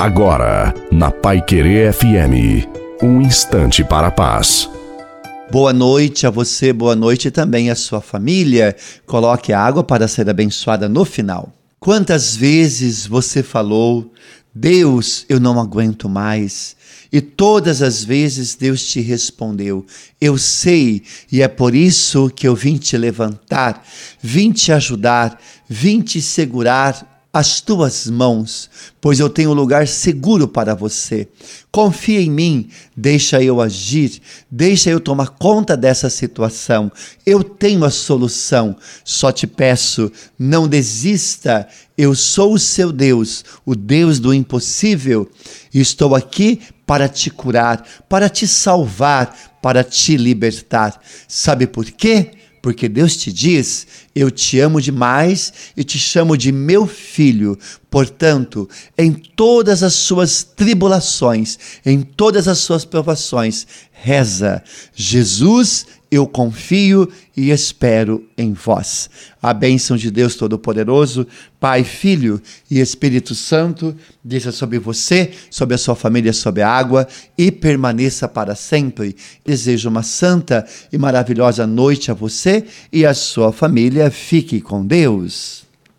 Agora, 0.00 0.72
na 0.90 1.10
Pai 1.10 1.44
Querer 1.44 1.92
FM, 1.92 2.66
um 3.02 3.20
instante 3.20 3.84
para 3.84 4.06
a 4.06 4.10
paz. 4.10 4.66
Boa 5.52 5.74
noite 5.74 6.26
a 6.26 6.30
você, 6.30 6.72
boa 6.72 6.96
noite 6.96 7.30
também 7.30 7.68
à 7.68 7.74
sua 7.74 8.00
família. 8.00 8.74
Coloque 9.04 9.52
a 9.52 9.60
água 9.60 9.84
para 9.84 10.08
ser 10.08 10.30
abençoada 10.30 10.88
no 10.88 11.04
final. 11.04 11.52
Quantas 11.78 12.34
vezes 12.34 13.06
você 13.06 13.42
falou, 13.42 14.10
Deus, 14.54 15.26
eu 15.28 15.38
não 15.38 15.60
aguento 15.60 16.08
mais? 16.08 16.74
E 17.12 17.20
todas 17.20 17.82
as 17.82 18.02
vezes 18.02 18.54
Deus 18.54 18.82
te 18.86 19.02
respondeu: 19.02 19.84
Eu 20.18 20.38
sei, 20.38 21.02
e 21.30 21.42
é 21.42 21.48
por 21.48 21.74
isso 21.74 22.30
que 22.34 22.48
eu 22.48 22.54
vim 22.54 22.78
te 22.78 22.96
levantar, 22.96 23.86
vim 24.22 24.50
te 24.50 24.72
ajudar, 24.72 25.38
vim 25.68 26.00
te 26.00 26.22
segurar 26.22 27.19
as 27.32 27.60
tuas 27.60 28.08
mãos, 28.08 28.68
pois 29.00 29.20
eu 29.20 29.30
tenho 29.30 29.52
lugar 29.52 29.86
seguro 29.86 30.48
para 30.48 30.74
você. 30.74 31.28
Confia 31.70 32.20
em 32.20 32.30
mim, 32.30 32.68
deixa 32.96 33.40
eu 33.40 33.60
agir, 33.60 34.20
deixa 34.50 34.90
eu 34.90 34.98
tomar 34.98 35.28
conta 35.28 35.76
dessa 35.76 36.10
situação. 36.10 36.90
Eu 37.24 37.44
tenho 37.44 37.84
a 37.84 37.90
solução. 37.90 38.76
Só 39.04 39.30
te 39.30 39.46
peço, 39.46 40.10
não 40.36 40.66
desista. 40.66 41.68
Eu 41.96 42.16
sou 42.16 42.54
o 42.54 42.58
seu 42.58 42.90
Deus, 42.90 43.44
o 43.64 43.76
Deus 43.76 44.18
do 44.18 44.34
impossível, 44.34 45.30
estou 45.72 46.16
aqui 46.16 46.60
para 46.84 47.08
te 47.08 47.30
curar, 47.30 47.86
para 48.08 48.28
te 48.28 48.48
salvar, 48.48 49.58
para 49.62 49.84
te 49.84 50.16
libertar. 50.16 51.00
Sabe 51.28 51.66
por 51.66 51.84
quê? 51.84 52.32
Porque 52.62 52.88
Deus 52.88 53.16
te 53.16 53.32
diz: 53.32 53.86
Eu 54.14 54.30
te 54.30 54.58
amo 54.60 54.80
demais 54.80 55.52
e 55.76 55.84
te 55.84 55.98
chamo 55.98 56.36
de 56.36 56.52
meu 56.52 56.86
filho. 56.86 57.58
Portanto, 57.90 58.68
em 58.96 59.12
todas 59.12 59.82
as 59.82 59.94
suas 59.94 60.42
tribulações, 60.42 61.58
em 61.84 62.02
todas 62.02 62.46
as 62.46 62.58
suas 62.58 62.84
provações, 62.84 63.66
reza: 63.92 64.62
Jesus 64.94 65.86
eu 66.10 66.26
confio 66.26 67.08
e 67.36 67.50
espero 67.50 68.26
em 68.36 68.52
vós. 68.52 69.08
A 69.40 69.54
bênção 69.54 69.96
de 69.96 70.10
Deus 70.10 70.34
Todo-Poderoso, 70.34 71.26
Pai, 71.60 71.84
Filho 71.84 72.42
e 72.70 72.80
Espírito 72.80 73.34
Santo, 73.34 73.96
desça 74.22 74.50
sobre 74.50 74.78
você, 74.78 75.30
sobre 75.48 75.74
a 75.74 75.78
sua 75.78 75.94
família, 75.94 76.32
sobre 76.32 76.62
a 76.62 76.68
água 76.68 77.06
e 77.38 77.52
permaneça 77.52 78.28
para 78.28 78.56
sempre. 78.56 79.14
Desejo 79.44 79.88
uma 79.88 80.02
santa 80.02 80.66
e 80.92 80.98
maravilhosa 80.98 81.66
noite 81.66 82.10
a 82.10 82.14
você 82.14 82.64
e 82.92 83.06
a 83.06 83.14
sua 83.14 83.52
família. 83.52 84.10
Fique 84.10 84.60
com 84.60 84.84
Deus. 84.84 85.69